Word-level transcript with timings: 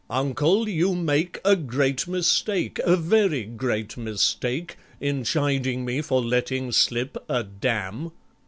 Uncle, 0.09 0.67
you 0.67 0.95
make 0.95 1.39
A 1.45 1.55
great 1.55 2.07
mistake, 2.07 2.79
a 2.79 2.95
very 2.95 3.43
great 3.43 3.97
mistake, 3.97 4.75
In 4.99 5.23
chiding 5.23 5.85
me 5.85 6.01
for 6.01 6.23
letting 6.23 6.71
slip 6.71 7.17
a 7.29 7.43
"Damn!" 7.43 8.09